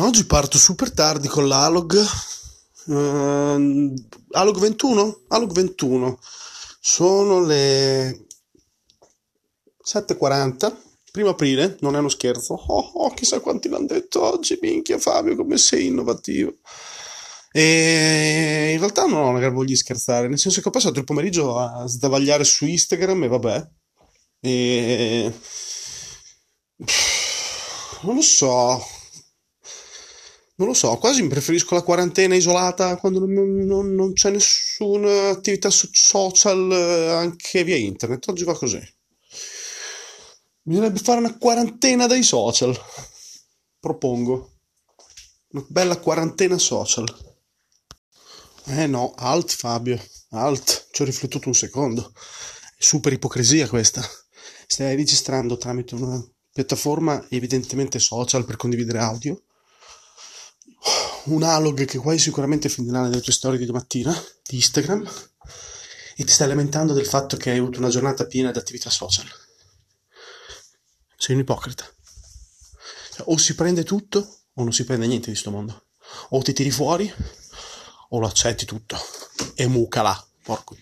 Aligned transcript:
Oggi 0.00 0.24
parto 0.24 0.56
super 0.56 0.90
tardi 0.90 1.28
con 1.28 1.46
l'Alog. 1.46 2.02
Uh, 2.86 3.92
Alog 4.30 4.58
21? 4.58 5.24
Alog 5.28 5.52
21. 5.52 6.18
Sono 6.80 7.44
le 7.44 8.26
7.40. 9.84 10.74
Primo 11.10 11.28
aprile, 11.28 11.76
non 11.80 11.94
è 11.94 11.98
uno 11.98 12.08
scherzo. 12.08 12.54
Oh, 12.54 12.90
oh, 12.94 13.10
chissà 13.12 13.40
quanti 13.40 13.68
l'hanno 13.68 13.84
detto 13.84 14.22
oggi, 14.22 14.58
minchia 14.62 14.98
Fabio, 14.98 15.36
come 15.36 15.58
sei 15.58 15.88
innovativo. 15.88 16.54
E 17.52 18.70
in 18.72 18.78
realtà 18.78 19.04
non 19.04 19.64
di 19.66 19.76
scherzare, 19.76 20.26
nel 20.26 20.38
senso 20.38 20.62
che 20.62 20.68
ho 20.68 20.72
passato 20.72 21.00
il 21.00 21.04
pomeriggio 21.04 21.58
a 21.58 21.86
sdavagliare 21.86 22.44
su 22.44 22.64
Instagram 22.64 23.24
e 23.24 23.28
vabbè. 23.28 23.68
E... 24.40 25.32
Non 28.04 28.14
lo 28.16 28.22
so, 28.22 28.82
non 30.62 30.70
lo 30.70 30.76
so, 30.76 30.96
quasi 30.96 31.22
mi 31.22 31.28
preferisco 31.28 31.74
la 31.74 31.82
quarantena 31.82 32.36
isolata 32.36 32.96
quando 32.96 33.26
non, 33.26 33.52
non, 33.66 33.94
non 33.94 34.12
c'è 34.12 34.30
nessuna 34.30 35.30
attività 35.30 35.70
social 35.70 36.70
eh, 36.70 37.08
anche 37.10 37.64
via 37.64 37.76
internet. 37.76 38.28
Oggi 38.28 38.44
va 38.44 38.54
così. 38.54 38.80
Bisognerebbe 40.62 41.00
fare 41.00 41.18
una 41.18 41.36
quarantena 41.36 42.06
dai 42.06 42.22
social. 42.22 42.78
Propongo. 43.80 44.52
Una 45.48 45.64
bella 45.68 45.98
quarantena 45.98 46.56
social. 46.58 47.06
Eh 48.66 48.86
no, 48.86 49.14
alt 49.16 49.52
Fabio, 49.56 50.00
alt. 50.30 50.90
Ci 50.92 51.02
ho 51.02 51.04
riflettuto 51.04 51.48
un 51.48 51.54
secondo. 51.54 52.12
È 52.76 52.82
super 52.82 53.12
ipocrisia 53.12 53.68
questa. 53.68 54.00
Stai 54.68 54.94
registrando 54.94 55.56
tramite 55.56 55.96
una 55.96 56.24
piattaforma 56.52 57.26
evidentemente 57.30 57.98
social 57.98 58.44
per 58.44 58.56
condividere 58.56 59.00
audio 59.00 59.42
un 61.24 61.42
analog 61.42 61.84
che 61.84 61.98
quasi 61.98 62.18
sicuramente 62.18 62.68
finirà 62.68 63.02
nelle 63.02 63.20
tue 63.20 63.32
storie 63.32 63.58
di 63.58 63.66
domattina 63.66 64.12
di 64.42 64.56
Instagram 64.56 65.08
e 66.16 66.24
ti 66.24 66.32
stai 66.32 66.48
lamentando 66.48 66.92
del 66.92 67.06
fatto 67.06 67.36
che 67.36 67.50
hai 67.50 67.58
avuto 67.58 67.78
una 67.78 67.88
giornata 67.88 68.26
piena 68.26 68.50
di 68.50 68.58
attività 68.58 68.90
social. 68.90 69.26
Sei 71.16 71.34
un 71.34 71.42
ipocrita. 71.42 71.88
Cioè, 73.14 73.26
o 73.28 73.36
si 73.36 73.54
prende 73.54 73.84
tutto 73.84 74.38
o 74.54 74.62
non 74.62 74.72
si 74.72 74.84
prende 74.84 75.06
niente 75.06 75.30
di 75.30 75.36
sto 75.36 75.50
mondo. 75.50 75.86
O 76.30 76.42
ti 76.42 76.52
tiri 76.52 76.70
fuori 76.70 77.12
o 78.08 78.18
lo 78.18 78.26
accetti 78.26 78.66
tutto. 78.66 78.98
E 79.54 79.66
mucala, 79.66 80.28
porco. 80.42 80.76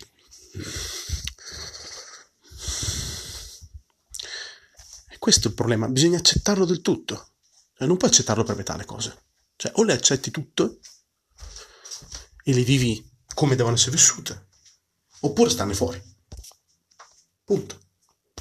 E 5.08 5.18
questo 5.18 5.46
è 5.46 5.50
il 5.50 5.56
problema, 5.56 5.88
bisogna 5.88 6.18
accettarlo 6.18 6.64
del 6.64 6.80
tutto. 6.80 7.28
Cioè, 7.76 7.86
non 7.86 7.96
puoi 7.96 8.10
accettarlo 8.10 8.42
per 8.42 8.56
metà 8.56 8.76
le 8.76 8.84
cose. 8.84 9.28
Cioè, 9.60 9.72
o 9.74 9.82
le 9.82 9.92
accetti 9.92 10.30
tutte 10.30 10.78
e 12.42 12.54
le 12.54 12.62
vivi 12.62 13.06
come 13.34 13.56
devono 13.56 13.74
essere 13.74 13.90
vissute, 13.90 14.46
oppure 15.20 15.50
stanne 15.50 15.74
fuori. 15.74 16.02
Punto. 17.44 17.89